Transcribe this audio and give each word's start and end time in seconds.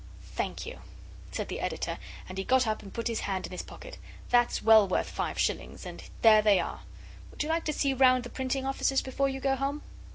'Thank 0.33 0.65
you,' 0.65 0.79
said 1.31 1.47
the 1.47 1.59
Editor, 1.59 1.99
and 2.27 2.39
he 2.39 2.43
got 2.43 2.65
up 2.65 2.81
and 2.81 2.91
put 2.91 3.07
his 3.07 3.19
hand 3.19 3.45
in 3.45 3.51
his 3.51 3.61
pocket. 3.61 3.99
'That's 4.31 4.63
well 4.63 4.87
worth 4.87 5.07
five 5.07 5.37
shillings, 5.37 5.85
and 5.85 6.01
there 6.23 6.41
they 6.41 6.59
are. 6.59 6.79
Would 7.29 7.43
you 7.43 7.49
like 7.49 7.65
to 7.65 7.71
see 7.73 7.93
round 7.93 8.23
the 8.23 8.31
printing 8.31 8.65
offices 8.65 9.03
before 9.03 9.29
you 9.29 9.39
go 9.39 9.55
home? 9.55 9.83